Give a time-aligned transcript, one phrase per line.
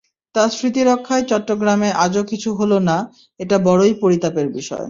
[0.35, 2.97] তাঁর স্মৃতি রক্ষায় চট্টগ্রামে আজও কিছু হলো না,
[3.39, 4.79] এটা বড়ই পরিতাপের বিষয়।